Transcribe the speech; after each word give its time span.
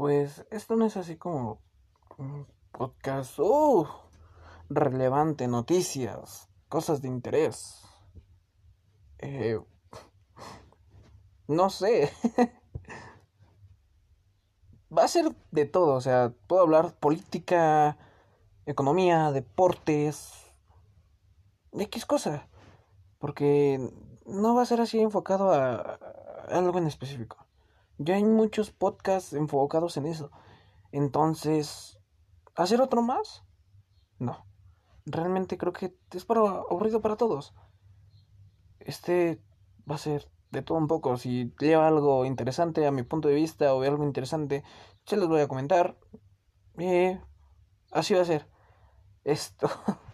pues 0.00 0.46
esto 0.50 0.76
no 0.76 0.86
es 0.86 0.96
así 0.96 1.16
como 1.16 1.60
un 2.16 2.46
podcast 2.72 3.38
uh, 3.38 3.86
relevante, 4.70 5.46
noticias, 5.46 6.48
cosas 6.70 7.02
de 7.02 7.08
interés. 7.08 7.82
Eh, 9.18 9.60
no 11.48 11.68
sé. 11.68 12.10
Va 14.96 15.04
a 15.04 15.08
ser 15.08 15.36
de 15.50 15.66
todo, 15.66 15.96
o 15.96 16.00
sea, 16.00 16.32
puedo 16.46 16.62
hablar 16.62 16.94
política, 16.94 17.98
economía, 18.64 19.32
deportes, 19.32 20.32
X 21.72 22.06
cosa. 22.06 22.48
Porque 23.18 23.92
no 24.24 24.54
va 24.54 24.62
a 24.62 24.66
ser 24.66 24.80
así 24.80 24.98
enfocado 24.98 25.52
a, 25.52 25.98
algo 26.48 26.78
en 26.78 26.86
específico. 26.86 27.49
Ya 28.02 28.14
hay 28.14 28.24
muchos 28.24 28.70
podcasts 28.70 29.34
enfocados 29.34 29.98
en 29.98 30.06
eso. 30.06 30.30
Entonces, 30.90 31.98
¿hacer 32.56 32.80
otro 32.80 33.02
más? 33.02 33.44
No. 34.18 34.46
Realmente 35.04 35.58
creo 35.58 35.74
que 35.74 35.94
es 36.10 36.24
para 36.24 36.40
aburrido 36.40 37.02
para 37.02 37.16
todos. 37.16 37.54
Este 38.78 39.42
va 39.88 39.96
a 39.96 39.98
ser 39.98 40.30
de 40.50 40.62
todo 40.62 40.78
un 40.78 40.86
poco. 40.86 41.18
Si 41.18 41.52
lleva 41.60 41.86
algo 41.86 42.24
interesante 42.24 42.86
a 42.86 42.90
mi 42.90 43.02
punto 43.02 43.28
de 43.28 43.34
vista 43.34 43.74
o 43.74 43.80
ve 43.80 43.88
algo 43.88 44.04
interesante, 44.04 44.64
se 45.04 45.18
los 45.18 45.28
voy 45.28 45.42
a 45.42 45.48
comentar. 45.48 45.98
Y 46.78 47.18
así 47.92 48.14
va 48.14 48.22
a 48.22 48.24
ser. 48.24 48.48
Esto. 49.24 49.68